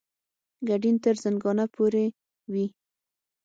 [0.67, 2.05] ګډین تر زنګانه پورې
[2.51, 2.67] وي.